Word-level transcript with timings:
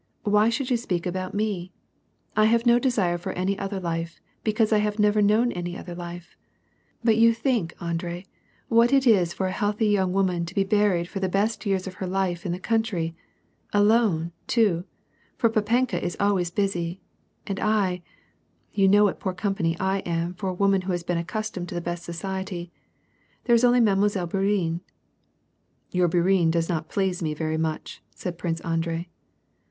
Why 0.23 0.49
should 0.49 0.71
you 0.71 0.77
speak 0.77 1.05
about 1.05 1.35
me? 1.35 1.71
I 2.35 2.45
have 2.45 2.65
no 2.65 2.79
desire 2.79 3.19
for 3.19 3.33
any 3.33 3.55
other 3.59 3.79
life, 3.79 4.19
because 4.43 4.73
I 4.73 4.79
have 4.79 4.97
never 4.97 5.21
known 5.21 5.51
any 5.51 5.77
other 5.77 5.93
life. 5.93 6.35
But 7.03 7.17
you 7.17 7.35
think, 7.35 7.75
Andrd, 7.79 8.25
what 8.67 8.91
it 8.91 9.05
is 9.05 9.31
for 9.31 9.45
a 9.47 9.51
healtliy 9.53 9.91
young 9.91 10.11
woman 10.11 10.43
to 10.47 10.55
be 10.55 10.63
buried 10.63 11.07
for 11.07 11.19
the 11.19 11.29
best 11.29 11.67
years 11.67 11.85
of 11.85 11.93
her 12.01 12.07
life 12.07 12.47
in 12.47 12.51
the 12.51 12.57
country, 12.57 13.15
alone, 13.73 14.31
too,— 14.47 14.85
for 15.37 15.51
papenka 15.51 16.01
is 16.03 16.17
always 16.19 16.49
busy, 16.49 16.99
and 17.45 17.59
I,— 17.59 18.01
you 18.73 18.87
know 18.87 19.03
what 19.03 19.19
poor 19.19 19.35
company 19.35 19.77
I 19.79 20.01
lun 20.03 20.33
for 20.33 20.49
a 20.49 20.53
woman 20.55 20.81
who 20.81 20.93
has 20.93 21.03
been 21.03 21.19
accustomed 21.19 21.69
to 21.69 21.75
the 21.75 21.79
best 21.79 22.03
society. 22.03 22.71
There's 23.43 23.63
only 23.63 23.79
Mile. 23.79 23.97
Bourienne." 24.25 24.79
"Your 25.91 26.07
Bourienne 26.09 26.49
does 26.49 26.69
not 26.69 26.89
please 26.89 27.21
me 27.21 27.35
very 27.35 27.59
much," 27.59 28.01
said 28.15 28.39
Prince 28.39 28.61
Andrei. 28.61 29.07